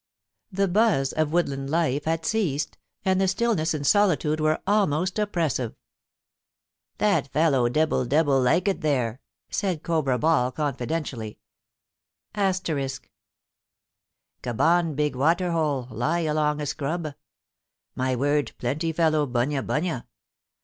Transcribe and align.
The 0.51 0.67
buzz 0.67 1.11
of 1.13 1.31
woodland 1.31 1.69
life 1.69 2.05
had 2.05 2.25
ceased, 2.25 2.75
and 3.05 3.21
the 3.21 3.27
stillness 3.27 3.75
and 3.75 3.85
solitude 3.85 4.39
were 4.39 4.59
almost 4.65 5.19
oppressive. 5.19 5.75
* 6.39 6.65
That 6.97 7.27
fellow 7.27 7.69
Debbil 7.69 8.05
Debbil 8.05 8.41
like 8.41 8.67
it 8.67 8.81
there,' 8.81 9.21
said 9.51 9.83
Cobra 9.83 10.17
Ball, 10.17 10.51
confidentially.* 10.53 11.37
*Cawbawn 12.33 12.95
big 14.95 15.15
water 15.15 15.51
hole, 15.51 15.87
lie 15.91 16.21
along 16.21 16.61
a 16.61 16.65
scrub. 16.65 17.13
My 17.93 18.15
word, 18.15 18.53
plenty 18.57 18.91
fellow 18.91 19.27
bunya 19.27 19.61
bunya. 19.63 20.05